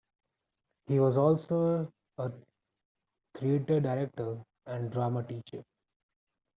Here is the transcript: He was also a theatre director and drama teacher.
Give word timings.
He 0.87 0.99
was 0.99 1.15
also 1.15 1.93
a 2.17 2.31
theatre 3.35 3.79
director 3.79 4.43
and 4.65 4.91
drama 4.91 5.21
teacher. 5.23 5.63